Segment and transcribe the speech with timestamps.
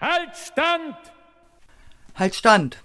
[0.00, 0.96] Halt Stand!
[2.14, 2.82] Halt Stand!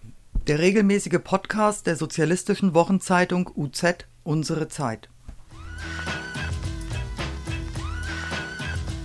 [0.48, 5.08] Der regelmäßige Podcast der sozialistischen Wochenzeitung UZ Unsere Zeit.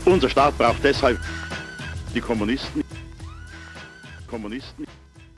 [0.04, 1.20] Unser Staat braucht deshalb
[2.12, 2.82] die Kommunisten.
[4.26, 4.86] Kommunisten.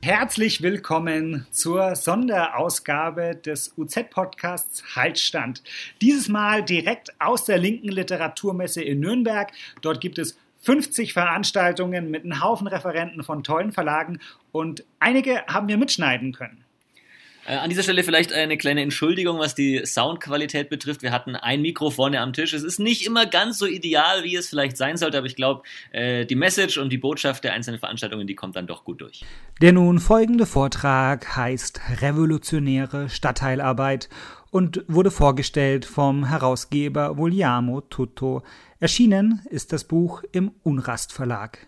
[0.01, 5.61] Herzlich willkommen zur Sonderausgabe des UZ-Podcasts Haltstand.
[6.01, 9.51] Dieses Mal direkt aus der linken Literaturmesse in Nürnberg.
[9.81, 14.19] Dort gibt es 50 Veranstaltungen mit einem Haufen Referenten von tollen Verlagen
[14.51, 16.63] und einige haben wir mitschneiden können.
[17.45, 21.01] Äh, an dieser Stelle vielleicht eine kleine Entschuldigung, was die Soundqualität betrifft.
[21.01, 22.53] Wir hatten ein Mikro vorne am Tisch.
[22.53, 25.63] Es ist nicht immer ganz so ideal, wie es vielleicht sein sollte, aber ich glaube,
[25.91, 29.25] äh, die Message und die Botschaft der einzelnen Veranstaltungen, die kommt dann doch gut durch.
[29.61, 34.07] Der nun folgende Vortrag heißt Revolutionäre Stadtteilarbeit
[34.49, 38.43] und wurde vorgestellt vom Herausgeber Vogliamo Tutto.
[38.83, 41.67] Erschienen ist das Buch im Unrast Verlag.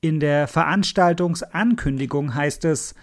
[0.00, 2.94] In der Veranstaltungsankündigung heißt es,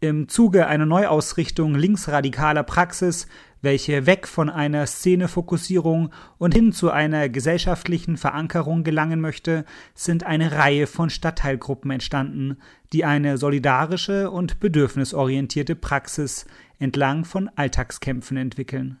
[0.00, 3.26] im Zuge einer Neuausrichtung linksradikaler Praxis,
[3.62, 10.52] welche weg von einer Szenefokussierung und hin zu einer gesellschaftlichen Verankerung gelangen möchte, sind eine
[10.52, 12.58] Reihe von Stadtteilgruppen entstanden,
[12.92, 16.44] die eine solidarische und bedürfnisorientierte Praxis
[16.78, 19.00] entlang von Alltagskämpfen entwickeln.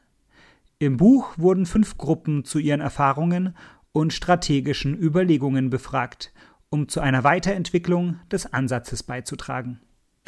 [0.78, 3.54] Im Buch wurden fünf Gruppen zu ihren Erfahrungen
[3.96, 6.30] und strategischen Überlegungen befragt,
[6.68, 9.80] um zu einer Weiterentwicklung des Ansatzes beizutragen.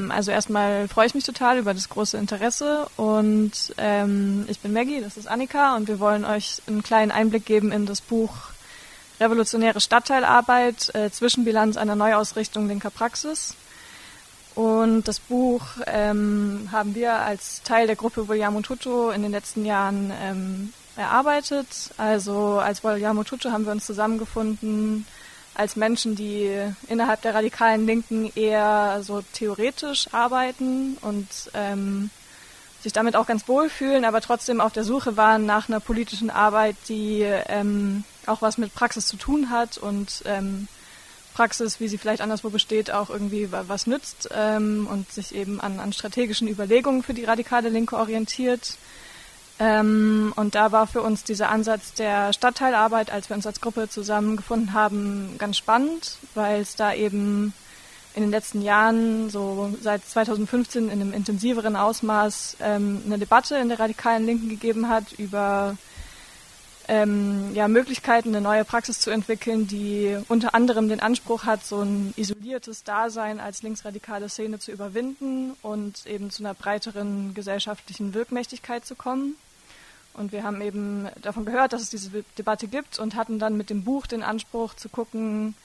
[0.07, 5.01] Also erstmal freue ich mich total über das große Interesse und ähm, ich bin Maggie,
[5.01, 8.31] das ist Annika und wir wollen euch einen kleinen Einblick geben in das Buch
[9.19, 13.55] Revolutionäre Stadtteilarbeit, äh, Zwischenbilanz einer Neuausrichtung linker Praxis.
[14.55, 19.63] Und das Buch ähm, haben wir als Teil der Gruppe Vogliamo Tutto in den letzten
[19.63, 21.67] Jahren ähm, erarbeitet.
[21.97, 25.05] Also als Vogliamo Tutto haben wir uns zusammengefunden
[25.55, 26.51] als Menschen, die
[26.87, 32.09] innerhalb der radikalen Linken eher so theoretisch arbeiten und ähm,
[32.81, 36.29] sich damit auch ganz wohl fühlen, aber trotzdem auf der Suche waren nach einer politischen
[36.29, 40.67] Arbeit, die ähm, auch was mit Praxis zu tun hat und ähm,
[41.33, 45.79] Praxis, wie sie vielleicht anderswo besteht, auch irgendwie was nützt ähm, und sich eben an,
[45.79, 48.77] an strategischen Überlegungen für die radikale Linke orientiert.
[49.59, 53.89] Ähm, und da war für uns dieser Ansatz der Stadtteilarbeit, als wir uns als Gruppe
[53.89, 57.53] zusammengefunden haben, ganz spannend, weil es da eben
[58.15, 63.69] in den letzten Jahren, so seit 2015 in einem intensiveren Ausmaß, ähm, eine Debatte in
[63.69, 65.75] der radikalen Linken gegeben hat über
[66.87, 71.81] ähm, ja, Möglichkeiten, eine neue Praxis zu entwickeln, die unter anderem den Anspruch hat, so
[71.81, 78.85] ein isoliertes Dasein als linksradikale Szene zu überwinden und eben zu einer breiteren gesellschaftlichen Wirkmächtigkeit
[78.85, 79.35] zu kommen.
[80.13, 83.69] Und wir haben eben davon gehört, dass es diese Debatte gibt und hatten dann mit
[83.69, 85.55] dem Buch den Anspruch zu gucken,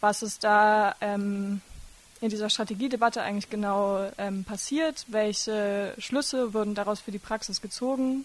[0.00, 1.60] was es da ähm,
[2.20, 8.24] in dieser Strategiedebatte eigentlich genau ähm, passiert, welche Schlüsse wurden daraus für die Praxis gezogen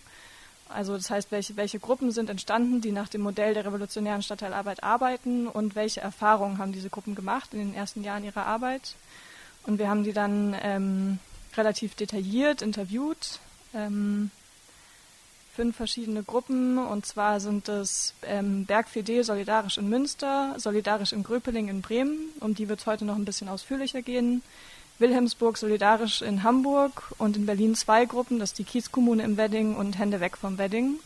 [0.69, 4.83] also das heißt, welche, welche Gruppen sind entstanden, die nach dem Modell der revolutionären Stadtteilarbeit
[4.83, 8.95] arbeiten und welche Erfahrungen haben diese Gruppen gemacht in den ersten Jahren ihrer Arbeit.
[9.63, 11.19] Und wir haben die dann ähm,
[11.55, 13.39] relativ detailliert interviewt.
[13.73, 14.31] Ähm,
[15.57, 21.67] fünf verschiedene Gruppen und zwar sind es ähm, Bergfide solidarisch in Münster, solidarisch in Gröpeling
[21.67, 24.43] in Bremen, um die wird es heute noch ein bisschen ausführlicher gehen.
[24.99, 29.75] Wilhelmsburg solidarisch in Hamburg und in Berlin zwei Gruppen, das ist die Kiezkommune im Wedding
[29.75, 30.99] und Hände weg vom Wedding.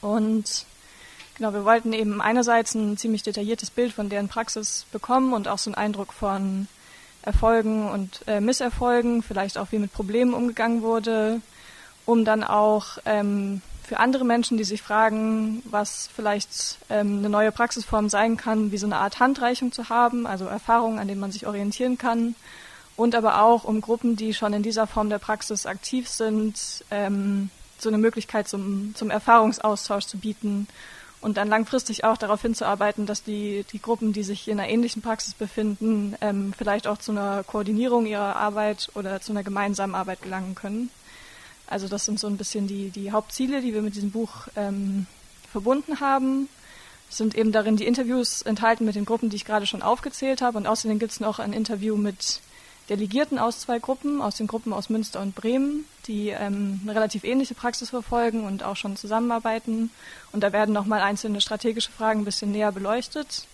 [0.00, 0.64] Und
[1.36, 5.58] genau, wir wollten eben einerseits ein ziemlich detailliertes Bild von deren Praxis bekommen und auch
[5.58, 6.68] so einen Eindruck von
[7.22, 11.40] Erfolgen und äh, Misserfolgen, vielleicht auch wie mit Problemen umgegangen wurde,
[12.06, 17.52] um dann auch ähm, für andere Menschen, die sich fragen, was vielleicht ähm, eine neue
[17.52, 21.30] Praxisform sein kann, wie so eine Art Handreichung zu haben, also Erfahrungen, an denen man
[21.30, 22.34] sich orientieren kann
[22.96, 27.50] und aber auch um Gruppen, die schon in dieser Form der Praxis aktiv sind, ähm,
[27.78, 30.66] so eine Möglichkeit zum, zum Erfahrungsaustausch zu bieten
[31.20, 35.02] und dann langfristig auch darauf hinzuarbeiten, dass die, die Gruppen, die sich in einer ähnlichen
[35.02, 40.22] Praxis befinden, ähm, vielleicht auch zu einer Koordinierung ihrer Arbeit oder zu einer gemeinsamen Arbeit
[40.22, 40.90] gelangen können.
[41.66, 45.06] Also das sind so ein bisschen die, die Hauptziele, die wir mit diesem Buch ähm,
[45.50, 46.48] verbunden haben.
[47.08, 50.42] Es sind eben darin die Interviews enthalten mit den Gruppen, die ich gerade schon aufgezählt
[50.42, 50.58] habe.
[50.58, 52.40] Und außerdem gibt es noch ein Interview mit
[52.88, 57.24] Delegierten aus zwei Gruppen, aus den Gruppen aus Münster und Bremen, die ähm, eine relativ
[57.24, 59.90] ähnliche Praxis verfolgen und auch schon zusammenarbeiten.
[60.32, 63.46] Und da werden nochmal einzelne strategische Fragen ein bisschen näher beleuchtet.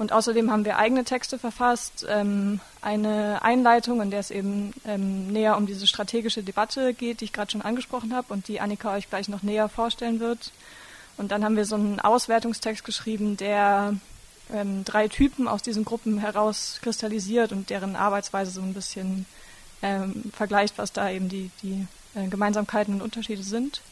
[0.00, 5.26] Und außerdem haben wir eigene Texte verfasst, ähm, eine Einleitung, in der es eben ähm,
[5.26, 8.94] näher um diese strategische Debatte geht, die ich gerade schon angesprochen habe und die Annika
[8.94, 10.52] euch gleich noch näher vorstellen wird.
[11.18, 13.94] Und dann haben wir so einen Auswertungstext geschrieben, der
[14.48, 19.26] werden drei Typen aus diesen Gruppen herauskristallisiert und deren Arbeitsweise so ein bisschen
[19.82, 23.82] ähm, vergleicht, was da eben die, die äh, Gemeinsamkeiten und Unterschiede sind.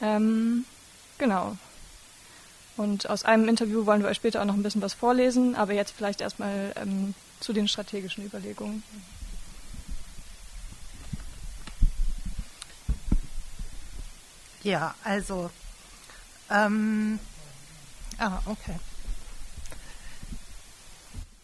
[0.00, 0.64] Ähm,
[1.18, 1.58] genau.
[2.80, 5.74] Und aus einem Interview wollen wir euch später auch noch ein bisschen was vorlesen, aber
[5.74, 8.82] jetzt vielleicht erstmal ähm, zu den strategischen Überlegungen.
[14.62, 15.50] Ja, also,
[16.48, 17.18] ähm,
[18.16, 18.76] ah, okay.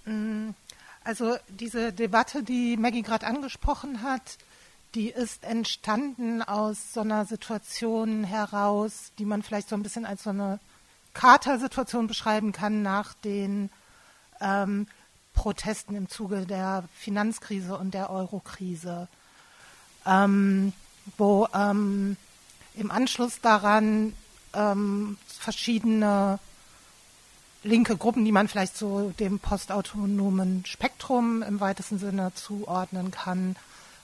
[0.07, 0.55] Mm,
[1.05, 4.39] also diese Debatte, die Maggie gerade angesprochen hat,
[4.95, 10.23] die ist entstanden aus so einer Situation heraus, die man vielleicht so ein bisschen als
[10.23, 10.61] so eine
[11.17, 13.71] Kater-Situation beschreiben kann nach den
[14.41, 14.87] ähm,
[15.33, 19.09] Protesten im Zuge der Finanzkrise und der Eurokrise,
[20.05, 20.75] ähm,
[21.17, 22.19] wo ähm,
[22.75, 24.13] im Anschluss daran
[24.53, 26.39] ähm, verschiedene
[27.63, 33.57] linke Gruppen, die man vielleicht so dem postautonomen Spektrum im weitesten Sinne zuordnen kann,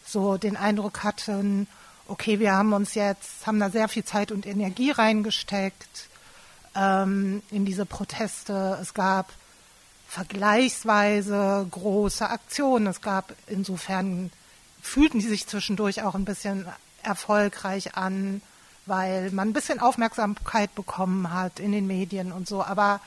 [0.04, 1.68] so den Eindruck hatten,
[2.08, 6.08] okay, wir haben uns jetzt, haben da sehr viel Zeit und Energie reingesteckt
[6.74, 8.78] ähm, in diese Proteste.
[8.80, 9.32] Es gab
[10.08, 12.86] vergleichsweise große Aktionen.
[12.86, 14.30] Es gab insofern,
[14.80, 16.66] fühlten die sich zwischendurch auch ein bisschen
[17.02, 18.42] erfolgreich an
[18.86, 23.00] weil man ein bisschen Aufmerksamkeit bekommen hat in den Medien und so, aber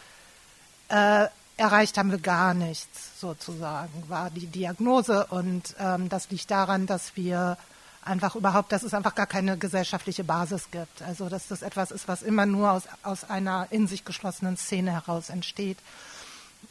[0.90, 1.26] äh,
[1.58, 5.26] erreicht haben wir gar nichts, sozusagen, war die Diagnose.
[5.28, 7.58] Und ähm, das liegt daran, dass wir
[8.06, 11.02] einfach überhaupt, dass es einfach gar keine gesellschaftliche Basis gibt.
[11.02, 14.92] Also dass das etwas ist, was immer nur aus, aus einer in sich geschlossenen Szene
[14.92, 15.78] heraus entsteht.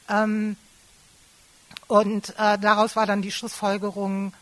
[0.08, 0.56] Ähm,
[1.86, 4.32] und äh, daraus war dann die Schlussfolgerung,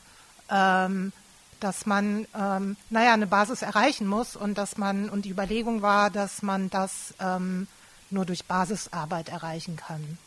[0.48, 1.12] ähm,
[1.60, 6.10] dass man, ähm, naja, eine Basis erreichen muss und dass man, und die Überlegung war,
[6.10, 7.68] dass man das ähm,
[8.10, 10.18] nur durch Basisarbeit erreichen kann.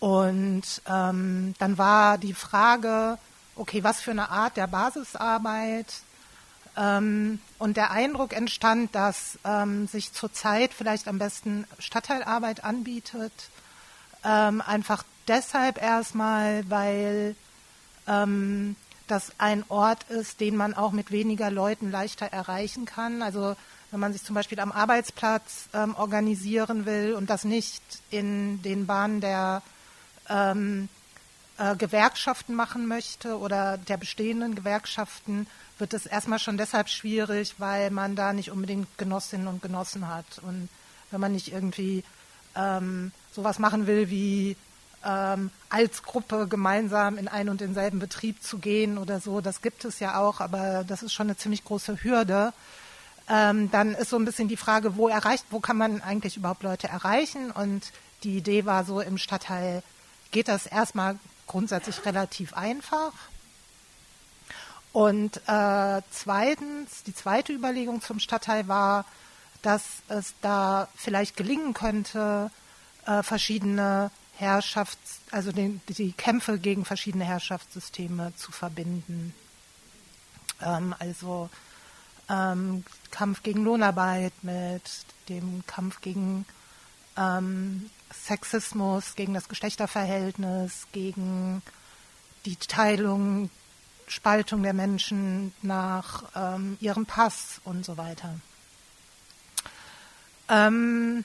[0.00, 3.18] Und ähm, dann war die Frage,
[3.56, 5.86] okay, was für eine Art der Basisarbeit?
[6.76, 13.32] Ähm, und der Eindruck entstand, dass ähm, sich zurzeit vielleicht am besten Stadtteilarbeit anbietet.
[14.24, 17.36] Ähm, einfach deshalb erstmal, weil
[18.08, 23.22] ähm, das ein Ort ist, den man auch mit weniger Leuten leichter erreichen kann.
[23.22, 23.54] Also
[23.90, 28.86] wenn man sich zum Beispiel am Arbeitsplatz ähm, organisieren will und das nicht in den
[28.86, 29.62] Bahnen der
[30.28, 30.88] ähm,
[31.58, 35.46] äh, Gewerkschaften machen möchte oder der bestehenden Gewerkschaften,
[35.78, 40.26] wird es erstmal schon deshalb schwierig, weil man da nicht unbedingt Genossinnen und Genossen hat.
[40.42, 40.68] Und
[41.10, 42.04] wenn man nicht irgendwie
[42.56, 44.56] ähm, sowas machen will wie
[45.04, 49.40] ähm, als Gruppe gemeinsam in einen und denselben Betrieb zu gehen oder so.
[49.40, 52.52] Das gibt es ja auch, aber das ist schon eine ziemlich große Hürde.
[53.28, 56.62] Ähm, dann ist so ein bisschen die Frage, wo erreicht, wo kann man eigentlich überhaupt
[56.62, 57.50] Leute erreichen?
[57.50, 57.92] Und
[58.22, 59.82] die Idee war so im Stadtteil
[60.30, 63.12] geht das erstmal grundsätzlich relativ einfach.
[64.92, 69.04] Und äh, zweitens, die zweite Überlegung zum Stadtteil war,
[69.62, 72.50] dass es da vielleicht gelingen könnte,
[73.06, 79.34] äh, verschiedene Herrschafts-, also den, die Kämpfe gegen verschiedene Herrschaftssysteme zu verbinden.
[80.60, 81.50] Ähm, also
[82.28, 84.82] ähm, Kampf gegen Lohnarbeit mit
[85.28, 86.46] dem Kampf gegen
[87.16, 91.62] ähm, Sexismus, gegen das Geschlechterverhältnis, gegen
[92.44, 93.50] die Teilung,
[94.06, 98.34] Spaltung der Menschen nach ähm, ihrem Pass und so weiter.
[100.48, 101.24] Ähm,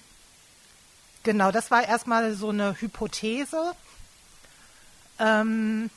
[1.23, 3.73] Genau, das war erstmal so eine Hypothese.
[5.19, 5.89] Ähm,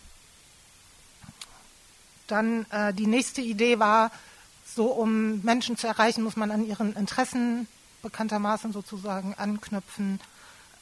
[2.27, 4.11] dann äh, die nächste Idee war,
[4.67, 7.69] so um Menschen zu erreichen, muss man an ihren Interessen
[8.03, 10.21] bekanntermaßen sozusagen anknüpfen.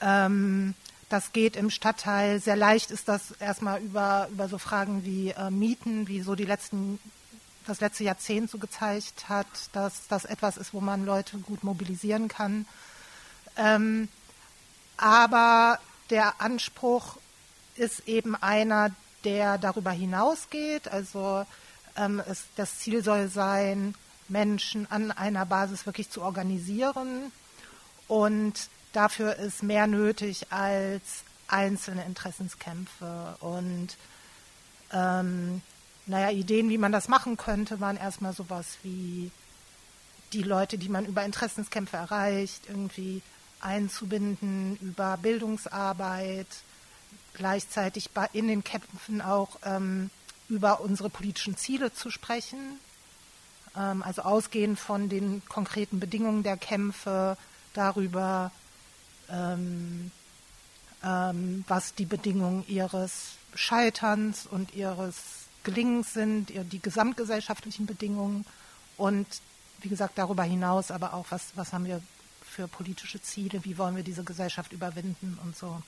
[0.01, 0.75] Ähm,
[1.09, 2.41] das geht im Stadtteil.
[2.41, 6.45] Sehr leicht ist das erstmal über, über so Fragen wie äh, Mieten, wie so die
[6.45, 6.99] letzten,
[7.67, 12.29] das letzte Jahrzehnt so gezeigt hat, dass das etwas ist, wo man Leute gut mobilisieren
[12.29, 12.67] kann.
[13.57, 14.09] Ähm,
[14.97, 15.79] aber
[16.11, 17.17] der Anspruch
[17.75, 18.91] ist eben einer,
[19.25, 20.89] der darüber hinausgeht.
[20.89, 21.45] Also
[21.97, 23.95] ähm, es, das Ziel soll sein,
[24.31, 27.33] Menschen an einer Basis wirklich zu organisieren.
[28.09, 28.55] Und
[28.93, 33.37] dafür ist mehr nötig als einzelne Interessenskämpfe.
[33.41, 33.97] Und
[34.93, 35.63] ähm,
[36.07, 39.31] naja, Ideen, wie man das machen könnte, waren erstmal sowas wie
[40.33, 43.23] die Leute, die man über Interessenskämpfe erreicht, irgendwie
[43.61, 46.47] einzubinden, über Bildungsarbeit,
[47.35, 50.11] gleichzeitig in den Kämpfen auch ähm,
[50.49, 52.79] über unsere politischen Ziele zu sprechen,
[53.75, 57.37] also ausgehend von den konkreten Bedingungen der Kämpfe,
[57.75, 58.51] darüber,
[59.29, 60.11] ähm,
[61.05, 65.17] ähm, was die Bedingungen ihres Scheiterns und ihres
[65.63, 68.45] Gelingens sind, die gesamtgesellschaftlichen Bedingungen
[68.97, 69.27] und
[69.83, 72.03] wie gesagt darüber hinaus aber auch, was, was haben wir
[72.43, 75.83] für politische Ziele, wie wollen wir diese Gesellschaft überwinden und so.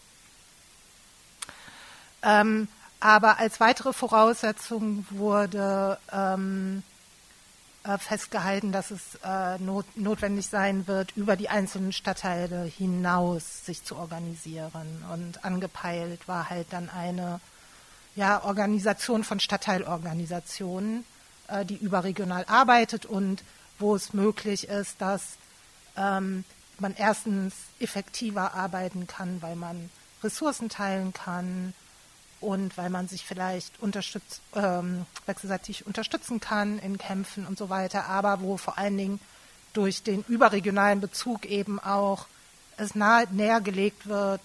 [2.23, 2.69] Ähm,
[3.01, 6.83] aber als weitere Voraussetzung wurde ähm,
[7.85, 13.85] äh, festgehalten, dass es äh, not, notwendig sein wird, über die einzelnen Stadtteile hinaus sich
[13.85, 15.05] zu organisieren.
[15.13, 17.41] Und angepeilt war halt dann eine
[18.15, 21.05] ja, Organisation von Stadtteilorganisationen,
[21.49, 23.43] äh, die überregional arbeitet und
[23.79, 25.37] wo es möglich ist, dass
[25.97, 26.45] ähm,
[26.79, 29.91] man erstens effektiver arbeiten kann, weil man
[30.23, 31.75] Ressourcen teilen kann,
[32.43, 38.07] und weil man sich vielleicht unterstützt, ähm, wechselseitig unterstützen kann in Kämpfen und so weiter,
[38.07, 39.21] aber wo vor allen Dingen
[39.73, 42.27] durch den überregionalen Bezug eben auch
[42.77, 44.41] es nahe, näher gelegt wird,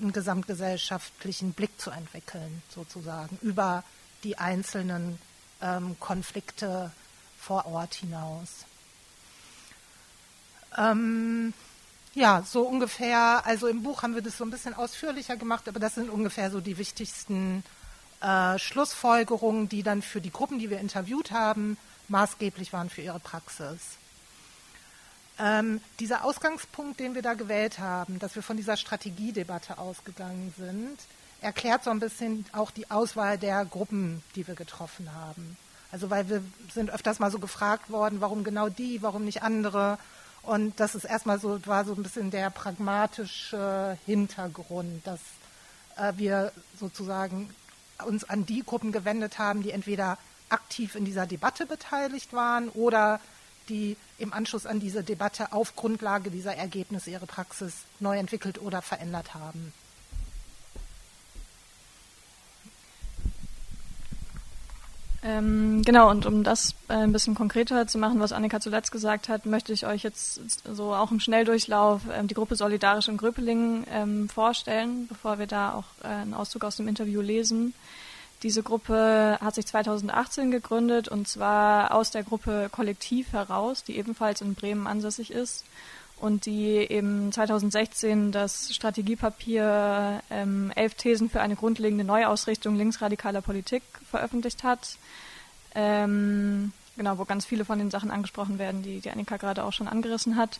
[0.00, 3.84] einen gesamtgesellschaftlichen Blick zu entwickeln, sozusagen, über
[4.24, 5.18] die einzelnen
[5.62, 6.90] ähm, Konflikte
[7.38, 8.66] vor Ort hinaus.
[10.76, 11.54] Ähm,
[12.16, 15.78] ja, so ungefähr, also im Buch haben wir das so ein bisschen ausführlicher gemacht, aber
[15.78, 17.62] das sind ungefähr so die wichtigsten
[18.22, 21.76] äh, Schlussfolgerungen, die dann für die Gruppen, die wir interviewt haben,
[22.08, 23.98] maßgeblich waren für ihre Praxis.
[25.38, 30.96] Ähm, dieser Ausgangspunkt, den wir da gewählt haben, dass wir von dieser Strategiedebatte ausgegangen sind,
[31.42, 35.58] erklärt so ein bisschen auch die Auswahl der Gruppen, die wir getroffen haben.
[35.92, 36.42] Also weil wir
[36.72, 39.98] sind öfters mal so gefragt worden, warum genau die, warum nicht andere.
[40.46, 45.20] Und das ist erstmal so, war so ein bisschen der pragmatische Hintergrund, dass
[45.96, 47.50] äh, wir sozusagen
[48.06, 53.20] uns an die Gruppen gewendet haben, die entweder aktiv in dieser Debatte beteiligt waren oder
[53.68, 58.82] die im Anschluss an diese Debatte auf Grundlage dieser Ergebnisse ihre Praxis neu entwickelt oder
[58.82, 59.72] verändert haben.
[65.26, 69.28] Ähm, genau, und um das äh, ein bisschen konkreter zu machen, was Annika zuletzt gesagt
[69.28, 70.40] hat, möchte ich euch jetzt
[70.72, 75.74] so auch im Schnelldurchlauf ähm, die Gruppe Solidarisch in Gröpelingen ähm, vorstellen, bevor wir da
[75.74, 77.74] auch äh, einen Auszug aus dem Interview lesen.
[78.44, 84.42] Diese Gruppe hat sich 2018 gegründet und zwar aus der Gruppe Kollektiv heraus, die ebenfalls
[84.42, 85.64] in Bremen ansässig ist
[86.18, 93.82] und die eben 2016 das Strategiepapier ähm, Elf Thesen für eine grundlegende Neuausrichtung linksradikaler Politik
[94.10, 94.96] veröffentlicht hat.
[95.74, 99.72] Ähm, genau, wo ganz viele von den Sachen angesprochen werden, die, die Annika gerade auch
[99.72, 100.58] schon angerissen hat.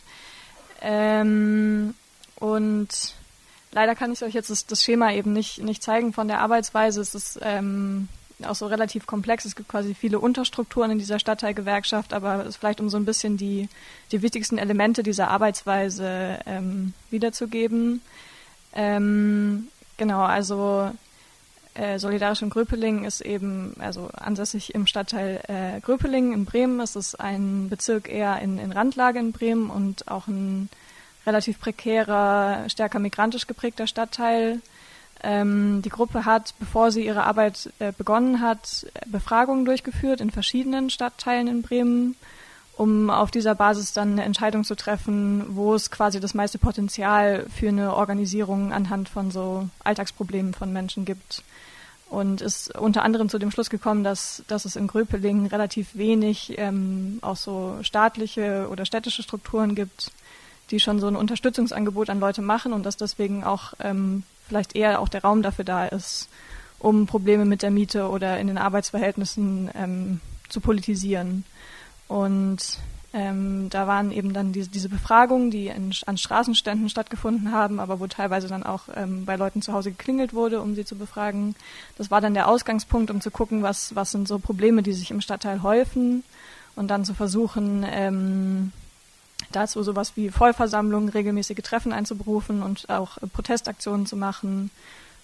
[0.81, 1.95] Ähm,
[2.35, 3.15] und
[3.71, 7.01] leider kann ich euch jetzt das, das, Schema eben nicht, nicht zeigen von der Arbeitsweise.
[7.01, 8.09] Es ist ähm,
[8.43, 9.45] auch so relativ komplex.
[9.45, 13.05] Es gibt quasi viele Unterstrukturen in dieser Stadtteilgewerkschaft, aber es ist vielleicht um so ein
[13.05, 13.69] bisschen die,
[14.11, 18.01] die wichtigsten Elemente dieser Arbeitsweise ähm, wiederzugeben.
[18.73, 20.91] Ähm, genau, also
[21.73, 26.79] äh, Solidarisch in Gröpeling ist eben also ansässig im Stadtteil äh, Gröpeling in Bremen.
[26.79, 30.69] Es ist ein Bezirk eher in, in Randlage in Bremen und auch ein
[31.25, 34.61] relativ prekärer, stärker migrantisch geprägter Stadtteil.
[35.23, 40.89] Ähm, die Gruppe hat, bevor sie ihre Arbeit äh, begonnen hat, Befragungen durchgeführt in verschiedenen
[40.89, 42.15] Stadtteilen in Bremen,
[42.75, 47.47] um auf dieser Basis dann eine Entscheidung zu treffen, wo es quasi das meiste Potenzial
[47.49, 51.43] für eine Organisierung anhand von so Alltagsproblemen von Menschen gibt.
[52.09, 56.53] Und ist unter anderem zu dem Schluss gekommen, dass, dass es in Gröpeling relativ wenig
[56.57, 60.11] ähm, auch so staatliche oder städtische Strukturen gibt,
[60.71, 64.99] die schon so ein Unterstützungsangebot an Leute machen und dass deswegen auch ähm, vielleicht eher
[64.99, 66.29] auch der Raum dafür da ist,
[66.79, 71.43] um Probleme mit der Miete oder in den Arbeitsverhältnissen ähm, zu politisieren.
[72.07, 72.79] Und
[73.13, 77.99] ähm, da waren eben dann diese, diese Befragungen, die in, an Straßenständen stattgefunden haben, aber
[77.99, 81.55] wo teilweise dann auch ähm, bei Leuten zu Hause geklingelt wurde, um sie zu befragen.
[81.97, 85.09] Das war dann der Ausgangspunkt, um zu gucken, was, was sind so Probleme, die sich
[85.11, 86.23] im Stadtteil häufen
[86.75, 88.71] und dann zu versuchen, ähm,
[89.51, 94.71] dazu sowas wie Vollversammlungen, regelmäßige Treffen einzuberufen und auch äh, Protestaktionen zu machen,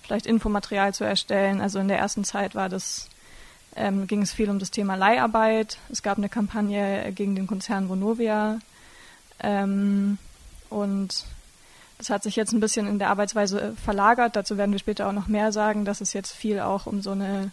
[0.01, 1.61] vielleicht Infomaterial zu erstellen.
[1.61, 3.09] Also in der ersten Zeit war das,
[3.75, 5.77] ähm, ging es viel um das Thema Leiharbeit.
[5.89, 8.59] Es gab eine Kampagne gegen den Konzern Vonovia.
[9.39, 10.17] Ähm,
[10.69, 11.25] und
[11.97, 14.35] das hat sich jetzt ein bisschen in der Arbeitsweise äh, verlagert.
[14.35, 17.11] Dazu werden wir später auch noch mehr sagen, dass es jetzt viel auch um so
[17.11, 17.51] eine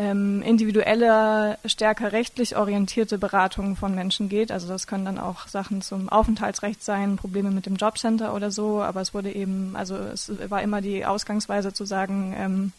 [0.00, 4.50] ähm, individuelle, stärker rechtlich orientierte Beratung von Menschen geht.
[4.50, 8.82] Also das können dann auch Sachen zum Aufenthaltsrecht sein, Probleme mit dem Jobcenter oder so.
[8.82, 12.72] Aber es wurde eben, also es war immer die Ausgangsweise zu sagen, ähm,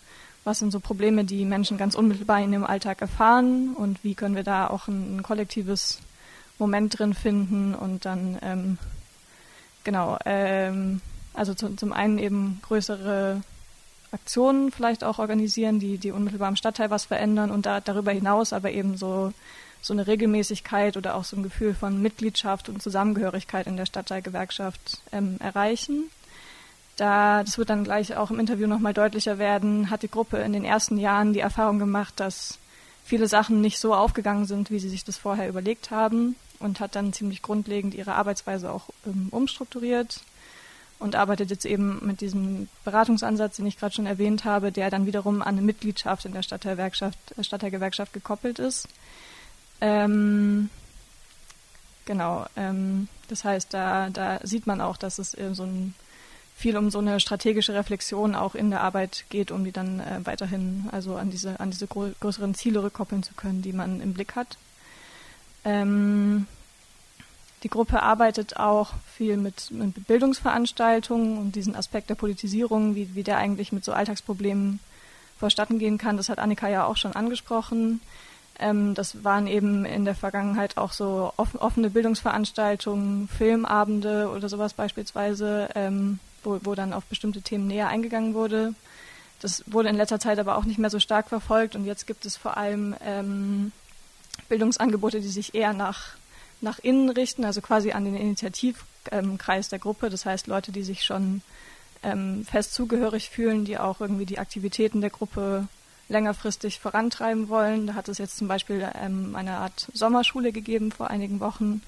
[0.44, 4.36] was sind so Probleme, die Menschen ganz unmittelbar in ihrem Alltag erfahren und wie können
[4.36, 6.00] wir da auch ein, ein kollektives
[6.58, 8.78] Moment drin finden und dann ähm,
[9.84, 11.02] genau ähm,
[11.34, 13.42] Also zu, zum einen eben größere
[14.12, 18.52] Aktionen vielleicht auch organisieren, die, die unmittelbar im Stadtteil was verändern und da, darüber hinaus
[18.52, 19.34] aber eben so,
[19.82, 25.02] so eine Regelmäßigkeit oder auch so ein Gefühl von Mitgliedschaft und Zusammengehörigkeit in der Stadtteilgewerkschaft
[25.12, 26.10] ähm, erreichen.
[26.98, 30.52] Da, das wird dann gleich auch im Interview nochmal deutlicher werden, hat die Gruppe in
[30.52, 32.60] den ersten Jahren die Erfahrung gemacht, dass
[33.06, 36.96] viele Sachen nicht so aufgegangen sind, wie sie sich das vorher überlegt haben und hat
[36.96, 40.22] dann ziemlich grundlegend ihre Arbeitsweise auch ähm, umstrukturiert
[41.02, 45.06] und arbeitet jetzt eben mit diesem Beratungsansatz, den ich gerade schon erwähnt habe, der dann
[45.06, 48.88] wiederum an eine Mitgliedschaft in der äh, Stadtteilgewerkschaft gekoppelt ist.
[49.82, 50.70] Ähm,
[52.06, 55.96] genau, ähm, das heißt, da, da sieht man auch, dass es so ein
[56.56, 60.20] viel um so eine strategische Reflexion auch in der Arbeit geht, um die dann äh,
[60.24, 64.36] weiterhin also an diese an diese größeren Ziele rückkoppeln zu können, die man im Blick
[64.36, 64.58] hat.
[65.66, 66.46] Ähm,
[67.64, 73.24] die Gruppe arbeitet auch viel mit, mit, Bildungsveranstaltungen und diesen Aspekt der Politisierung, wie, wie
[73.24, 74.80] der eigentlich mit so Alltagsproblemen
[75.40, 76.18] vorstatten gehen kann.
[76.18, 78.02] Das hat Annika ja auch schon angesprochen.
[78.60, 85.70] Ähm, das waren eben in der Vergangenheit auch so offene Bildungsveranstaltungen, Filmabende oder sowas beispielsweise,
[85.76, 88.74] ähm, wo, wo dann auf bestimmte Themen näher eingegangen wurde.
[89.40, 92.26] Das wurde in letzter Zeit aber auch nicht mehr so stark verfolgt und jetzt gibt
[92.26, 93.72] es vor allem ähm,
[94.50, 96.16] Bildungsangebote, die sich eher nach
[96.62, 100.10] nach innen richten, also quasi an den Initiativkreis der Gruppe.
[100.10, 101.42] Das heißt Leute, die sich schon
[102.04, 105.68] ähm, fest zugehörig fühlen, die auch irgendwie die Aktivitäten der Gruppe
[106.10, 107.88] längerfristig vorantreiben wollen.
[107.88, 111.82] Da hat es jetzt zum Beispiel ähm, eine Art Sommerschule gegeben vor einigen Wochen,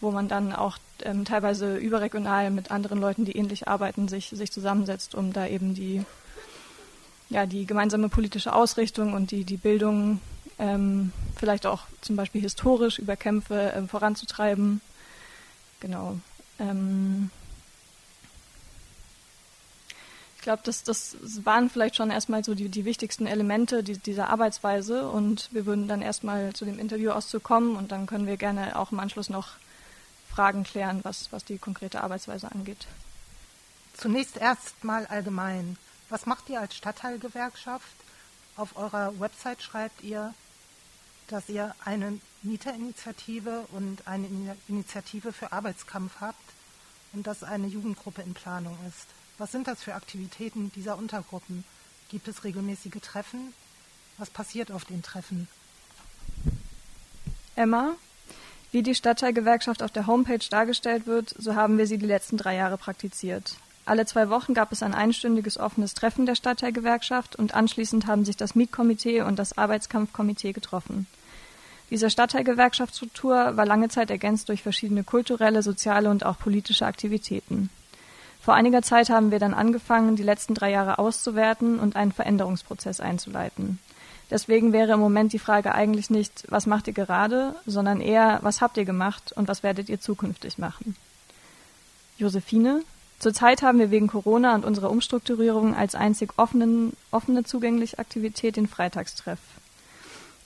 [0.00, 4.52] wo man dann auch ähm, teilweise überregional mit anderen Leuten, die ähnlich arbeiten, sich, sich
[4.52, 6.04] zusammensetzt, um da eben die,
[7.28, 10.20] ja, die gemeinsame politische Ausrichtung und die, die Bildung
[10.58, 14.80] ähm, vielleicht auch zum Beispiel historisch über Kämpfe ähm, voranzutreiben.
[15.80, 16.18] Genau.
[16.58, 17.30] Ähm
[20.36, 24.30] ich glaube, das, das waren vielleicht schon erstmal so die, die wichtigsten Elemente die, dieser
[24.30, 28.78] Arbeitsweise und wir würden dann erstmal zu dem Interview auszukommen und dann können wir gerne
[28.78, 29.56] auch im Anschluss noch
[30.30, 32.86] Fragen klären, was, was die konkrete Arbeitsweise angeht.
[33.94, 35.76] Zunächst erstmal allgemein.
[36.08, 37.96] Was macht ihr als Stadtteilgewerkschaft?
[38.56, 40.34] Auf eurer Website schreibt ihr,
[41.28, 46.38] dass ihr eine Mieterinitiative und eine Initiative für Arbeitskampf habt
[47.12, 49.06] und dass eine Jugendgruppe in Planung ist.
[49.38, 51.64] Was sind das für Aktivitäten dieser Untergruppen?
[52.10, 53.52] Gibt es regelmäßige Treffen?
[54.16, 55.48] Was passiert auf den Treffen?
[57.54, 57.94] Emma,
[58.72, 62.56] wie die Stadtteilgewerkschaft auf der Homepage dargestellt wird, so haben wir sie die letzten drei
[62.56, 63.56] Jahre praktiziert.
[63.84, 68.36] Alle zwei Wochen gab es ein einstündiges offenes Treffen der Stadtteilgewerkschaft und anschließend haben sich
[68.36, 71.06] das Mietkomitee und das Arbeitskampfkomitee getroffen.
[71.90, 77.70] Diese Stadtteilgewerkschaftsstruktur war lange Zeit ergänzt durch verschiedene kulturelle, soziale und auch politische Aktivitäten.
[78.40, 83.00] Vor einiger Zeit haben wir dann angefangen, die letzten drei Jahre auszuwerten und einen Veränderungsprozess
[83.00, 83.78] einzuleiten.
[84.30, 88.60] Deswegen wäre im Moment die Frage eigentlich nicht, was macht ihr gerade, sondern eher, was
[88.60, 90.96] habt ihr gemacht und was werdet ihr zukünftig machen.
[92.18, 92.82] Josephine,
[93.18, 98.66] zurzeit haben wir wegen Corona und unserer Umstrukturierung als einzig offenen, offene zugängliche Aktivität den
[98.66, 99.38] Freitagstreff.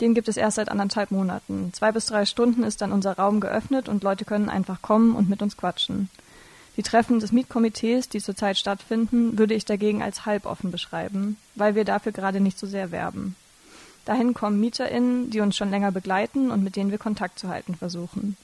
[0.01, 1.73] Den gibt es erst seit anderthalb Monaten.
[1.73, 5.29] Zwei bis drei Stunden ist dann unser Raum geöffnet und Leute können einfach kommen und
[5.29, 6.09] mit uns quatschen.
[6.77, 11.85] Die Treffen des Mietkomitees, die zurzeit stattfinden, würde ich dagegen als halboffen beschreiben, weil wir
[11.85, 13.37] dafür gerade nicht so sehr werben.
[14.05, 17.75] Dahin kommen MieterInnen, die uns schon länger begleiten und mit denen wir Kontakt zu halten
[17.75, 18.37] versuchen.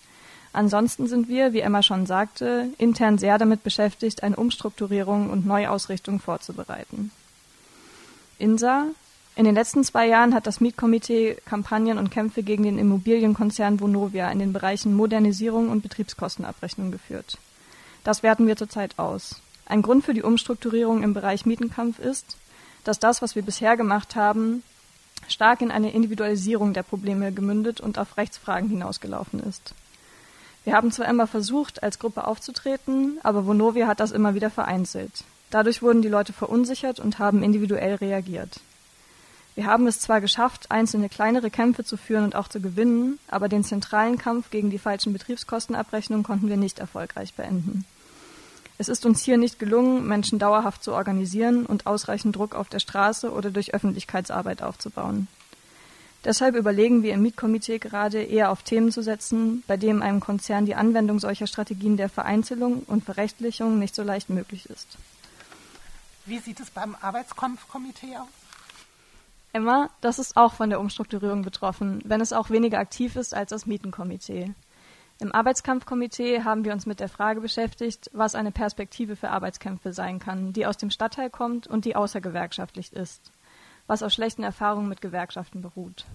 [0.53, 6.21] Ansonsten sind wir, wie Emma schon sagte, intern sehr damit beschäftigt, eine Umstrukturierung und Neuausrichtung
[6.21, 7.11] vorzubereiten.
[8.39, 8.87] Insa,
[9.39, 14.29] in den letzten zwei Jahren hat das Mietkomitee Kampagnen und Kämpfe gegen den Immobilienkonzern Vonovia
[14.33, 17.39] in den Bereichen Modernisierung und Betriebskostenabrechnung geführt.
[18.03, 19.41] Das werten wir zurzeit aus.
[19.65, 22.37] Ein Grund für die Umstrukturierung im Bereich Mietenkampf ist,
[22.83, 24.65] dass das, was wir bisher gemacht haben,
[25.29, 29.73] stark in eine Individualisierung der Probleme gemündet und auf Rechtsfragen hinausgelaufen ist.
[30.65, 35.23] Wir haben zwar immer versucht, als Gruppe aufzutreten, aber Vonovia hat das immer wieder vereinzelt.
[35.51, 38.59] Dadurch wurden die Leute verunsichert und haben individuell reagiert.
[39.59, 43.49] Wir haben es zwar geschafft, einzelne kleinere Kämpfe zu führen und auch zu gewinnen, aber
[43.49, 47.85] den zentralen Kampf gegen die falschen Betriebskostenabrechnungen konnten wir nicht erfolgreich beenden.
[48.79, 52.79] Es ist uns hier nicht gelungen, Menschen dauerhaft zu organisieren und ausreichend Druck auf der
[52.79, 55.27] Straße oder durch Öffentlichkeitsarbeit aufzubauen.
[56.25, 60.67] Deshalb überlegen wir im Mietkomitee gerade eher auf Themen zu setzen, bei denen einem Konzern
[60.67, 64.87] die Anwendung solcher Strategien der Vereinzelung und Verrechtlichung nicht so leicht möglich ist.
[66.27, 68.48] Wie sieht es beim Arbeitskampfkomitee aus?
[69.53, 73.51] Emma, das ist auch von der Umstrukturierung betroffen, wenn es auch weniger aktiv ist als
[73.51, 74.55] das Mietenkomitee.
[75.21, 80.21] Im Arbeitskampfkomitee haben wir uns mit der Frage beschäftigt, was eine Perspektive für Arbeitskämpfe sein
[80.21, 83.33] kann, die aus dem Stadtteil kommt und die außergewerkschaftlich ist,
[83.89, 86.07] was auf schlechten Erfahrungen mit Gewerkschaften beruht.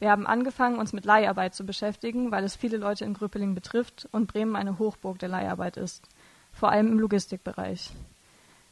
[0.00, 4.08] Wir haben angefangen, uns mit Leiharbeit zu beschäftigen, weil es viele Leute in Gröpeling betrifft
[4.10, 6.08] und Bremen eine Hochburg der Leiharbeit ist,
[6.50, 7.92] vor allem im Logistikbereich.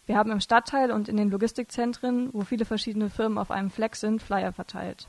[0.08, 3.94] Wir haben im Stadtteil und in den Logistikzentren, wo viele verschiedene Firmen auf einem Fleck
[3.94, 5.06] sind, Flyer verteilt.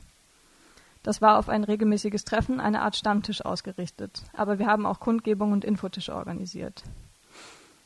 [1.02, 5.54] Das war auf ein regelmäßiges Treffen, eine Art Stammtisch ausgerichtet, aber wir haben auch Kundgebungen
[5.54, 6.82] und Infotische organisiert.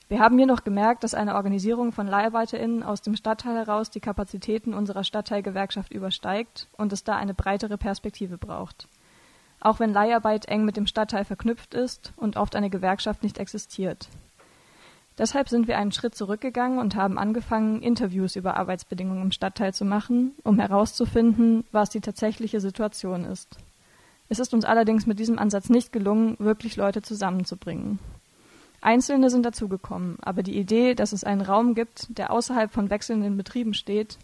[0.09, 4.74] Wir haben jedoch gemerkt, dass eine Organisierung von LeiharbeiterInnen aus dem Stadtteil heraus die Kapazitäten
[4.74, 8.88] unserer Stadtteilgewerkschaft übersteigt und es da eine breitere Perspektive braucht.
[9.61, 14.09] Auch wenn Leiharbeit eng mit dem Stadtteil verknüpft ist und oft eine Gewerkschaft nicht existiert.
[15.16, 19.85] Deshalb sind wir einen Schritt zurückgegangen und haben angefangen, Interviews über Arbeitsbedingungen im Stadtteil zu
[19.85, 23.57] machen, um herauszufinden, was die tatsächliche Situation ist.
[24.29, 28.00] Es ist uns allerdings mit diesem Ansatz nicht gelungen, wirklich Leute zusammenzubringen.
[28.81, 33.37] Einzelne sind dazugekommen, aber die Idee, dass es einen Raum gibt, der außerhalb von wechselnden
[33.37, 34.18] Betrieben steht,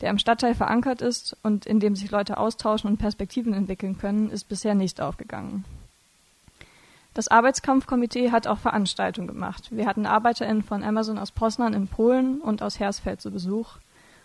[0.00, 4.30] der im Stadtteil verankert ist und in dem sich Leute austauschen und Perspektiven entwickeln können,
[4.30, 5.64] ist bisher nicht aufgegangen.
[7.14, 9.68] Das Arbeitskampfkomitee hat auch Veranstaltungen gemacht.
[9.70, 13.76] Wir hatten ArbeiterInnen von Amazon aus Poznan in Polen und aus Hersfeld zu Besuch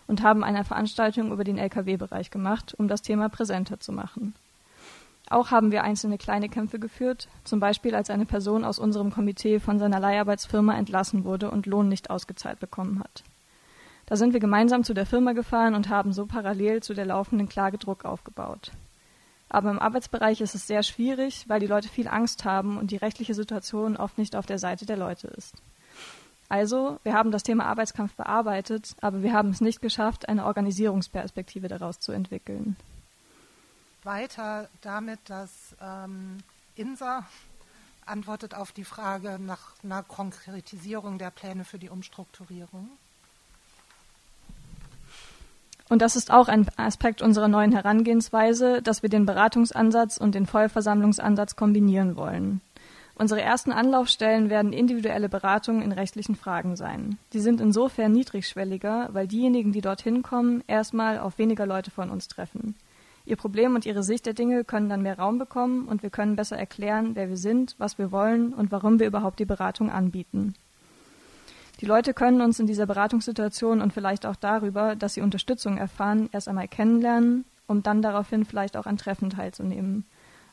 [0.08, 4.34] und haben eine Veranstaltung über den Lkw-Bereich gemacht, um das Thema präsenter zu machen.
[5.28, 9.60] Auch haben wir einzelne kleine Kämpfe geführt, zum Beispiel als eine Person aus unserem Komitee
[9.60, 13.22] von seiner Leiharbeitsfirma entlassen wurde und Lohn nicht ausgezahlt bekommen hat.
[14.06, 17.48] Da sind wir gemeinsam zu der Firma gefahren und haben so parallel zu der laufenden
[17.48, 18.72] Klage Druck aufgebaut.
[19.50, 22.96] Aber im Arbeitsbereich ist es sehr schwierig, weil die Leute viel Angst haben und die
[22.96, 25.54] rechtliche Situation oft nicht auf der Seite der Leute ist.
[26.48, 31.68] Also, wir haben das Thema Arbeitskampf bearbeitet, aber wir haben es nicht geschafft, eine Organisierungsperspektive
[31.68, 32.76] daraus zu entwickeln.
[34.02, 36.38] Weiter damit, dass ähm,
[36.74, 37.26] INSA
[38.06, 42.88] antwortet auf die Frage nach einer Konkretisierung der Pläne für die Umstrukturierung.
[45.90, 50.46] Und das ist auch ein Aspekt unserer neuen Herangehensweise, dass wir den Beratungsansatz und den
[50.46, 52.60] Vollversammlungsansatz kombinieren wollen.
[53.16, 57.18] Unsere ersten Anlaufstellen werden individuelle Beratungen in rechtlichen Fragen sein.
[57.32, 62.28] Die sind insofern niedrigschwelliger, weil diejenigen, die dorthin kommen, erstmal auf weniger Leute von uns
[62.28, 62.76] treffen.
[63.26, 66.36] Ihr Problem und ihre Sicht der Dinge können dann mehr Raum bekommen und wir können
[66.36, 70.54] besser erklären, wer wir sind, was wir wollen und warum wir überhaupt die Beratung anbieten.
[71.80, 76.28] Die Leute können uns in dieser Beratungssituation und vielleicht auch darüber, dass sie Unterstützung erfahren,
[76.30, 80.04] erst einmal kennenlernen, um dann daraufhin vielleicht auch an Treffen teilzunehmen,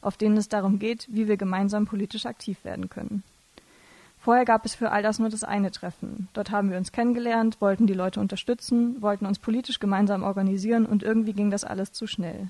[0.01, 3.23] auf denen es darum geht, wie wir gemeinsam politisch aktiv werden können.
[4.19, 6.29] Vorher gab es für all das nur das eine Treffen.
[6.33, 11.03] Dort haben wir uns kennengelernt, wollten die Leute unterstützen, wollten uns politisch gemeinsam organisieren und
[11.03, 12.47] irgendwie ging das alles zu schnell.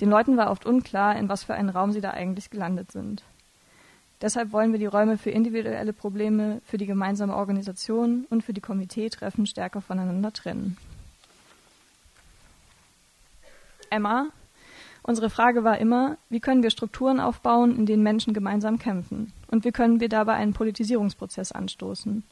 [0.00, 3.22] Den Leuten war oft unklar, in was für einen Raum sie da eigentlich gelandet sind.
[4.22, 8.60] Deshalb wollen wir die Räume für individuelle Probleme, für die gemeinsame Organisation und für die
[8.60, 10.76] Komiteetreffen stärker voneinander trennen.
[13.88, 14.28] Emma,
[15.02, 19.32] unsere Frage war immer, wie können wir Strukturen aufbauen, in denen Menschen gemeinsam kämpfen?
[19.48, 22.22] Und wie können wir dabei einen Politisierungsprozess anstoßen?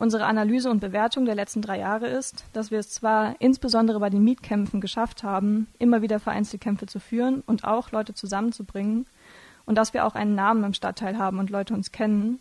[0.00, 4.10] Unsere Analyse und Bewertung der letzten drei Jahre ist, dass wir es zwar insbesondere bei
[4.10, 9.06] den Mietkämpfen geschafft haben, immer wieder Vereinzelkämpfe zu führen und auch Leute zusammenzubringen,
[9.68, 12.40] und dass wir auch einen Namen im Stadtteil haben und Leute uns kennen,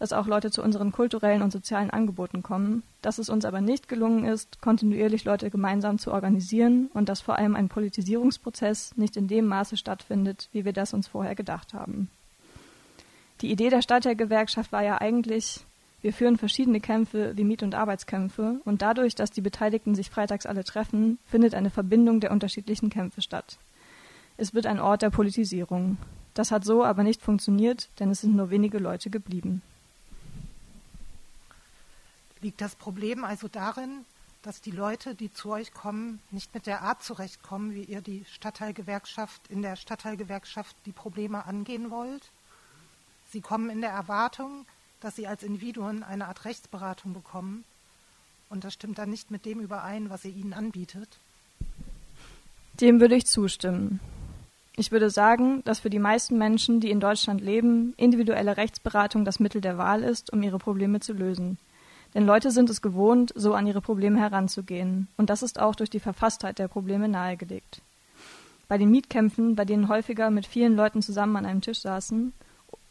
[0.00, 3.88] dass auch Leute zu unseren kulturellen und sozialen Angeboten kommen, dass es uns aber nicht
[3.88, 9.28] gelungen ist, kontinuierlich Leute gemeinsam zu organisieren und dass vor allem ein Politisierungsprozess nicht in
[9.28, 12.10] dem Maße stattfindet, wie wir das uns vorher gedacht haben.
[13.40, 15.60] Die Idee der Stadtteilgewerkschaft war ja eigentlich,
[16.02, 20.44] wir führen verschiedene Kämpfe wie Miet- und Arbeitskämpfe und dadurch, dass die Beteiligten sich freitags
[20.44, 23.58] alle treffen, findet eine Verbindung der unterschiedlichen Kämpfe statt.
[24.36, 25.98] Es wird ein Ort der Politisierung.
[26.34, 29.62] Das hat so aber nicht funktioniert, denn es sind nur wenige Leute geblieben.
[32.40, 34.04] Liegt das Problem also darin,
[34.42, 38.24] dass die Leute, die zu euch kommen, nicht mit der Art zurechtkommen, wie ihr die
[38.30, 42.30] Stadtteilgewerkschaft in der Stadtteilgewerkschaft die Probleme angehen wollt?
[43.30, 44.66] Sie kommen in der Erwartung,
[45.00, 47.64] dass sie als Individuen eine Art Rechtsberatung bekommen,
[48.50, 51.08] und das stimmt dann nicht mit dem überein, was ihr ihnen anbietet.
[52.80, 54.00] Dem würde ich zustimmen.
[54.76, 59.38] Ich würde sagen, dass für die meisten Menschen, die in Deutschland leben, individuelle Rechtsberatung das
[59.38, 61.58] Mittel der Wahl ist, um ihre Probleme zu lösen.
[62.12, 65.06] Denn Leute sind es gewohnt, so an ihre Probleme heranzugehen.
[65.16, 67.82] Und das ist auch durch die Verfasstheit der Probleme nahegelegt.
[68.66, 72.32] Bei den Mietkämpfen, bei denen häufiger mit vielen Leuten zusammen an einem Tisch saßen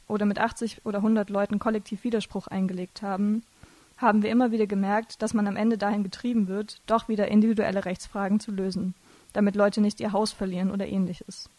[0.07, 3.43] oder mit 80 oder 100 Leuten kollektiv Widerspruch eingelegt haben,
[3.97, 7.83] haben wir immer wieder gemerkt, dass man am Ende dahin getrieben wird, doch wieder individuelle
[7.83, 8.93] Rechtsfragen zu lösen,
[9.33, 11.49] damit Leute nicht ihr Haus verlieren oder ähnliches.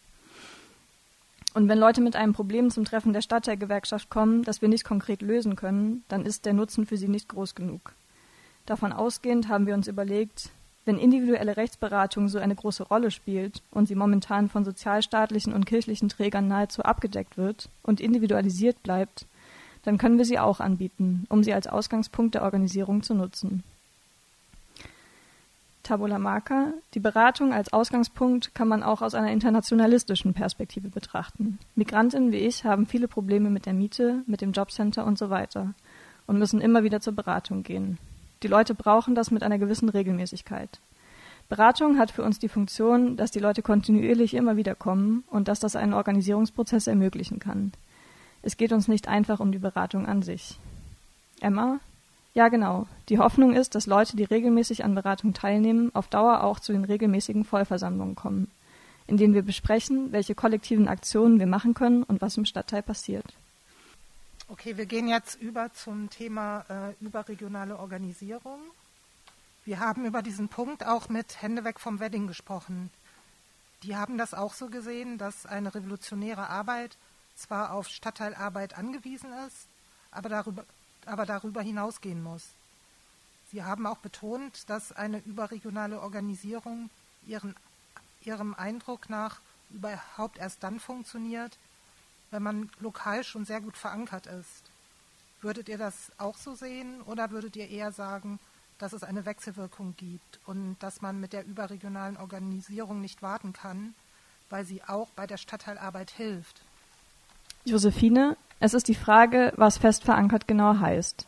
[1.55, 5.21] Und wenn Leute mit einem Problem zum Treffen der Stadtteilgewerkschaft kommen, das wir nicht konkret
[5.21, 7.93] lösen können, dann ist der Nutzen für sie nicht groß genug.
[8.65, 10.49] Davon ausgehend haben wir uns überlegt,
[10.83, 16.09] wenn individuelle Rechtsberatung so eine große Rolle spielt und sie momentan von sozialstaatlichen und kirchlichen
[16.09, 19.25] Trägern nahezu abgedeckt wird und individualisiert bleibt,
[19.83, 23.63] dann können wir sie auch anbieten, um sie als Ausgangspunkt der Organisierung zu nutzen.
[25.85, 26.73] Tabula Marca.
[26.95, 31.59] Die Beratung als Ausgangspunkt kann man auch aus einer internationalistischen Perspektive betrachten.
[31.75, 35.73] Migrantinnen wie ich haben viele Probleme mit der Miete, mit dem Jobcenter und so weiter
[36.25, 37.99] und müssen immer wieder zur Beratung gehen.
[38.41, 40.79] Die Leute brauchen das mit einer gewissen Regelmäßigkeit.
[41.49, 45.59] Beratung hat für uns die Funktion, dass die Leute kontinuierlich immer wieder kommen und dass
[45.59, 47.71] das einen Organisierungsprozess ermöglichen kann.
[48.41, 50.57] Es geht uns nicht einfach um die Beratung an sich.
[51.41, 51.79] Emma,
[52.35, 52.85] ja, genau.
[53.07, 56.83] Die Hoffnung ist, dass Leute, die regelmäßig an Beratung teilnehmen, auf Dauer auch zu den
[56.83, 58.51] regelmäßigen Vollversammlungen kommen,
[59.07, 63.25] in denen wir besprechen, welche kollektiven Aktionen wir machen können und was im Stadtteil passiert.
[64.49, 68.59] Okay, wir gehen jetzt über zum Thema äh, überregionale Organisierung.
[69.63, 72.91] Wir haben über diesen Punkt auch mit Hände weg vom Wedding gesprochen.
[73.83, 76.97] Die haben das auch so gesehen, dass eine revolutionäre Arbeit
[77.35, 79.67] zwar auf Stadtteilarbeit angewiesen ist,
[80.11, 80.65] aber darüber,
[81.07, 82.43] aber darüber hinausgehen muss.
[83.51, 86.89] Sie haben auch betont, dass eine überregionale Organisierung
[87.25, 87.55] ihren,
[88.23, 89.39] Ihrem Eindruck nach
[89.69, 91.57] überhaupt erst dann funktioniert,
[92.31, 94.63] wenn man lokal schon sehr gut verankert ist.
[95.41, 98.39] Würdet ihr das auch so sehen oder würdet ihr eher sagen,
[98.79, 103.93] dass es eine Wechselwirkung gibt und dass man mit der überregionalen Organisierung nicht warten kann,
[104.49, 106.61] weil sie auch bei der Stadtteilarbeit hilft?
[107.63, 111.27] Josephine, es ist die Frage, was fest verankert genau heißt.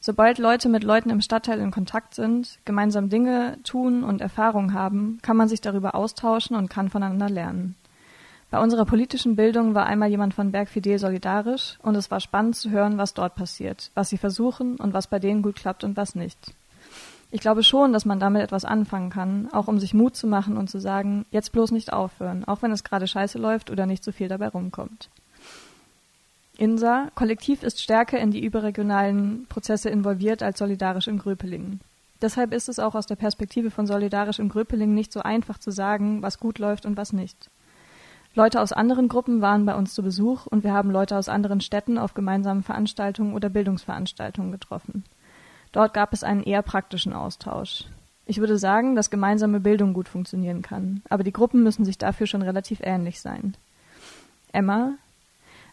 [0.00, 5.18] Sobald Leute mit Leuten im Stadtteil in Kontakt sind, gemeinsam Dinge tun und Erfahrungen haben,
[5.22, 7.74] kann man sich darüber austauschen und kann voneinander lernen.
[8.50, 12.70] Bei unserer politischen Bildung war einmal jemand von Bergfidel solidarisch und es war spannend zu
[12.70, 16.14] hören, was dort passiert, was sie versuchen und was bei denen gut klappt und was
[16.14, 16.38] nicht.
[17.32, 20.56] Ich glaube schon, dass man damit etwas anfangen kann, auch um sich Mut zu machen
[20.56, 24.04] und zu sagen, jetzt bloß nicht aufhören, auch wenn es gerade scheiße läuft oder nicht
[24.04, 25.10] so viel dabei rumkommt.
[26.58, 31.80] INSA, Kollektiv ist stärker in die überregionalen Prozesse involviert als solidarisch in Gröpelingen.
[32.22, 35.70] Deshalb ist es auch aus der Perspektive von solidarisch in Gröpelingen nicht so einfach zu
[35.70, 37.50] sagen, was gut läuft und was nicht.
[38.34, 41.60] Leute aus anderen Gruppen waren bei uns zu Besuch und wir haben Leute aus anderen
[41.60, 45.04] Städten auf gemeinsamen Veranstaltungen oder Bildungsveranstaltungen getroffen.
[45.72, 47.84] Dort gab es einen eher praktischen Austausch.
[48.26, 52.26] Ich würde sagen, dass gemeinsame Bildung gut funktionieren kann, aber die Gruppen müssen sich dafür
[52.26, 53.56] schon relativ ähnlich sein.
[54.52, 54.94] Emma,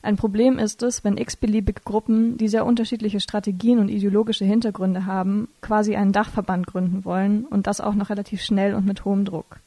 [0.03, 5.47] ein Problem ist es, wenn x-beliebige Gruppen, die sehr unterschiedliche Strategien und ideologische Hintergründe haben,
[5.61, 9.61] quasi einen Dachverband gründen wollen und das auch noch relativ schnell und mit hohem Druck.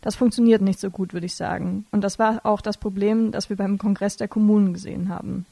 [0.00, 1.86] Das funktioniert nicht so gut, würde ich sagen.
[1.92, 5.46] Und das war auch das Problem, das wir beim Kongress der Kommunen gesehen haben.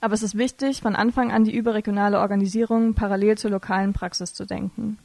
[0.00, 4.44] Aber es ist wichtig, von Anfang an die überregionale Organisierung parallel zur lokalen Praxis zu
[4.44, 4.98] denken.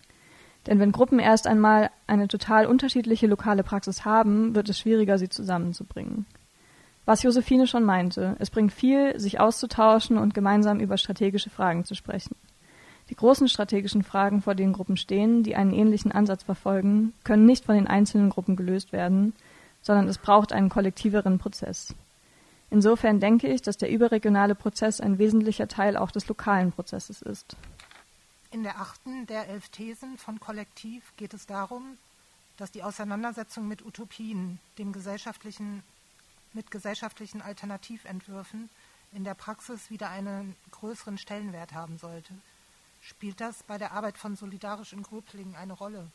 [0.68, 5.30] Denn wenn Gruppen erst einmal eine total unterschiedliche lokale Praxis haben, wird es schwieriger, sie
[5.30, 6.28] zusammenzubringen.
[7.06, 11.96] Was Josephine schon meinte, es bringt viel, sich auszutauschen und gemeinsam über strategische Fragen zu
[11.96, 12.36] sprechen.
[13.10, 17.66] Die großen strategischen Fragen, vor denen Gruppen stehen, die einen ähnlichen Ansatz verfolgen, können nicht
[17.66, 19.34] von den einzelnen Gruppen gelöst werden,
[19.82, 21.94] sondern es braucht einen kollektiveren Prozess.
[22.70, 27.58] Insofern denke ich, dass der überregionale Prozess ein wesentlicher Teil auch des lokalen Prozesses ist.
[28.52, 31.98] In der achten der elf Thesen von Kollektiv geht es darum,
[32.58, 35.84] dass die Auseinandersetzung mit Utopien, dem gesellschaftlichen
[36.54, 38.70] mit gesellschaftlichen Alternativentwürfen
[39.14, 42.34] in der Praxis wieder einen größeren Stellenwert haben sollte.
[43.02, 46.08] Spielt das bei der Arbeit von Solidarisch in Gröblingen eine Rolle?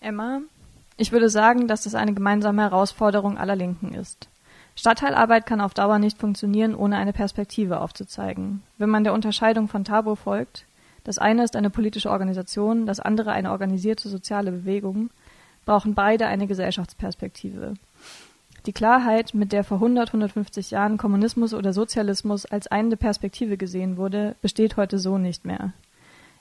[0.00, 0.40] Emma,
[0.96, 4.28] ich würde sagen, dass das eine gemeinsame Herausforderung aller Linken ist.
[4.74, 8.62] Stadtteilarbeit kann auf Dauer nicht funktionieren, ohne eine Perspektive aufzuzeigen.
[8.78, 10.64] Wenn man der Unterscheidung von Tabo folgt,
[11.04, 15.10] das eine ist eine politische Organisation, das andere eine organisierte soziale Bewegung,
[15.64, 17.74] brauchen beide eine Gesellschaftsperspektive.
[18.66, 23.96] Die Klarheit, mit der vor 100, 150 Jahren Kommunismus oder Sozialismus als eine Perspektive gesehen
[23.96, 25.72] wurde, besteht heute so nicht mehr.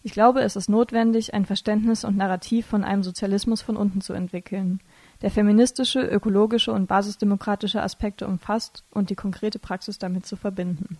[0.03, 4.13] Ich glaube, es ist notwendig, ein Verständnis und Narrativ von einem Sozialismus von unten zu
[4.13, 4.81] entwickeln,
[5.21, 10.97] der feministische, ökologische und basisdemokratische Aspekte umfasst und die konkrete Praxis damit zu verbinden.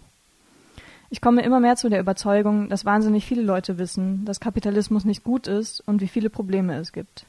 [1.10, 5.24] Ich komme immer mehr zu der Überzeugung, dass wahnsinnig viele Leute wissen, dass Kapitalismus nicht
[5.24, 7.26] gut ist und wie viele Probleme es gibt.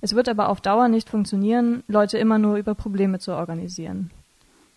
[0.00, 4.10] Es wird aber auf Dauer nicht funktionieren, Leute immer nur über Probleme zu organisieren.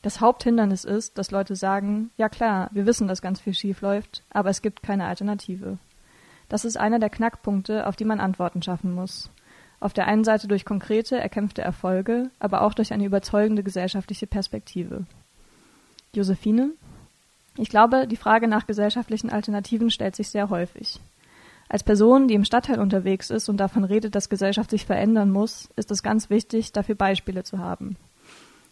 [0.02, 4.24] Das Haupthindernis ist, dass Leute sagen, ja klar, wir wissen, dass ganz viel schief läuft,
[4.32, 5.78] aber es gibt keine Alternative.
[6.50, 9.30] Das ist einer der Knackpunkte, auf die man Antworten schaffen muss.
[9.80, 15.06] Auf der einen Seite durch konkrete, erkämpfte Erfolge, aber auch durch eine überzeugende gesellschaftliche Perspektive.
[16.14, 16.72] Josephine?
[17.58, 21.00] Ich glaube, die Frage nach gesellschaftlichen Alternativen stellt sich sehr häufig.
[21.74, 25.72] Als Person, die im Stadtteil unterwegs ist und davon redet, dass Gesellschaft sich verändern muss,
[25.76, 27.96] ist es ganz wichtig, dafür Beispiele zu haben.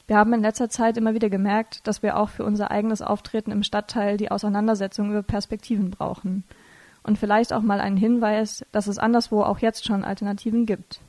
[0.05, 3.49] Wir haben in letzter Zeit immer wieder gemerkt, dass wir auch für unser eigenes Auftreten
[3.49, 6.43] im Stadtteil die Auseinandersetzung über Perspektiven brauchen.
[7.01, 11.01] Und vielleicht auch mal einen Hinweis, dass es anderswo auch jetzt schon Alternativen gibt.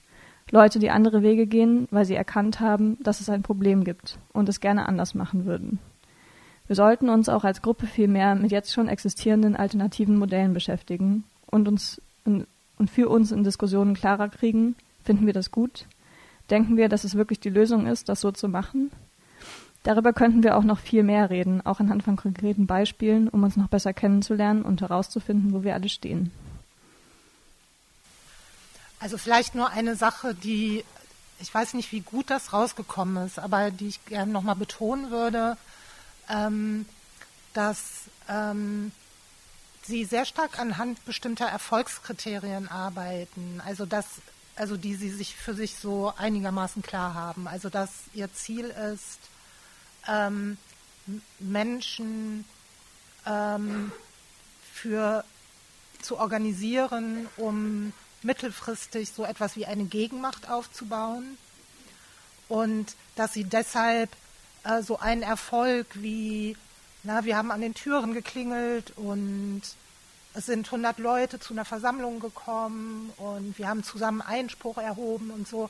[0.50, 4.48] Leute, die andere Wege gehen, weil sie erkannt haben, dass es ein Problem gibt und
[4.48, 5.78] es gerne anders machen würden.
[6.68, 11.24] Wir sollten uns auch als Gruppe viel mehr mit jetzt schon existierenden alternativen Modellen beschäftigen
[11.52, 12.46] und uns in,
[12.78, 15.86] und für uns in Diskussionen klarer kriegen, finden wir das gut?
[16.50, 18.90] Denken wir, dass es wirklich die Lösung ist, das so zu machen?
[19.84, 23.56] Darüber könnten wir auch noch viel mehr reden, auch anhand von konkreten Beispielen, um uns
[23.56, 26.32] noch besser kennenzulernen und herauszufinden, wo wir alle stehen.
[29.00, 30.84] Also vielleicht nur eine Sache, die,
[31.40, 35.56] ich weiß nicht, wie gut das rausgekommen ist, aber die ich gerne nochmal betonen würde,
[36.30, 36.86] ähm,
[37.52, 38.92] dass ähm,
[39.84, 43.60] Sie sehr stark anhand bestimmter Erfolgskriterien arbeiten.
[43.64, 44.06] Also dass
[44.54, 47.48] also die sie sich für sich so einigermaßen klar haben.
[47.48, 49.18] Also dass ihr Ziel ist,
[50.08, 50.58] ähm,
[51.38, 52.44] Menschen
[53.26, 53.92] ähm,
[54.72, 55.24] für
[56.00, 57.92] zu organisieren, um
[58.22, 61.38] mittelfristig so etwas wie eine Gegenmacht aufzubauen
[62.48, 64.10] und dass sie deshalb
[64.64, 66.56] äh, so einen Erfolg wie,
[67.04, 69.62] na, wir haben an den Türen geklingelt und
[70.34, 75.46] es sind 100 Leute zu einer Versammlung gekommen und wir haben zusammen Einspruch erhoben und
[75.46, 75.68] so,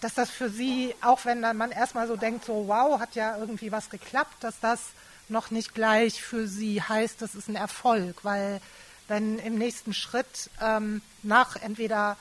[0.00, 3.36] dass das für sie, auch wenn dann man erstmal so denkt, so wow, hat ja
[3.36, 4.80] irgendwie was geklappt, dass das
[5.28, 8.60] noch nicht gleich für sie heißt, das ist ein Erfolg, weil
[9.08, 12.16] wenn im nächsten Schritt ähm, nach entweder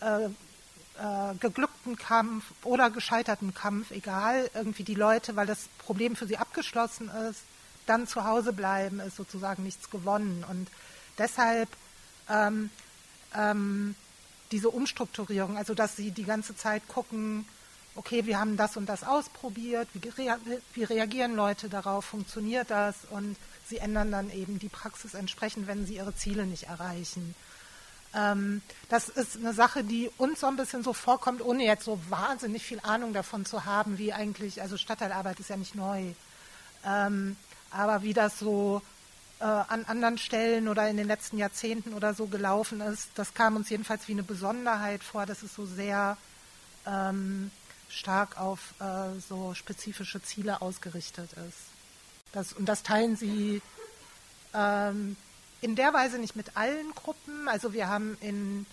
[0.00, 6.26] äh, äh, geglückten Kampf oder gescheiterten Kampf, egal, irgendwie die Leute, weil das Problem für
[6.26, 7.42] sie abgeschlossen ist,
[7.86, 10.44] dann zu Hause bleiben, ist sozusagen nichts gewonnen.
[10.48, 10.68] Und
[11.18, 11.68] deshalb
[12.28, 12.70] ähm,
[13.34, 13.94] ähm,
[14.50, 17.46] diese Umstrukturierung, also dass sie die ganze Zeit gucken,
[17.94, 20.38] okay, wir haben das und das ausprobiert, wie, rea
[20.74, 25.86] wie reagieren Leute darauf, funktioniert das und sie ändern dann eben die Praxis entsprechend, wenn
[25.86, 27.34] sie ihre Ziele nicht erreichen.
[28.14, 31.98] Ähm, das ist eine Sache, die uns so ein bisschen so vorkommt, ohne jetzt so
[32.08, 36.12] wahnsinnig viel Ahnung davon zu haben, wie eigentlich, also Stadtteilarbeit ist ja nicht neu,
[36.84, 37.36] ähm,
[37.72, 38.82] aber wie das so
[39.40, 43.10] äh, an anderen Stellen oder in den letzten Jahrzehnten oder so gelaufen ist.
[43.16, 46.16] Das kam uns jedenfalls wie eine Besonderheit vor, dass es so sehr
[46.86, 47.50] ähm,
[47.88, 51.58] stark auf äh, so spezifische Ziele ausgerichtet ist.
[52.32, 53.60] Das, und das teilen sie
[54.54, 55.16] ähm,
[55.60, 57.48] in der Weise nicht mit allen Gruppen.
[57.48, 58.64] Also wir haben in,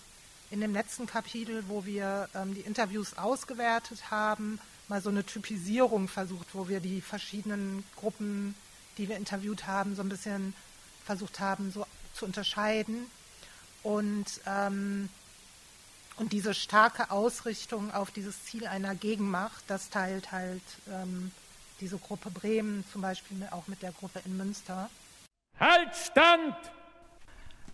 [0.50, 4.58] in dem letzten Kapitel, wo wir ähm, die Interviews ausgewertet haben,
[4.88, 8.54] mal so eine Typisierung versucht, wo wir die verschiedenen Gruppen
[8.98, 10.54] die wir interviewt haben, so ein bisschen
[11.04, 13.06] versucht haben, so zu unterscheiden.
[13.82, 15.08] Und, ähm,
[16.16, 21.32] und diese starke Ausrichtung auf dieses Ziel einer Gegenmacht, das teilt halt ähm,
[21.80, 24.90] diese Gruppe Bremen zum Beispiel auch mit der Gruppe in Münster.
[25.58, 26.56] Halt Stand!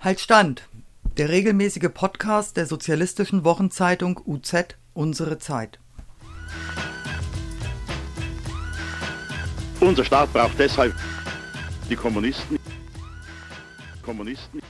[0.00, 0.68] Halt Stand!
[1.16, 5.78] Der regelmäßige Podcast der sozialistischen Wochenzeitung UZ Unsere Zeit.
[9.80, 10.94] Unser Staat braucht deshalb
[11.88, 12.58] die Kommunisten.
[14.02, 14.65] Kommunisten.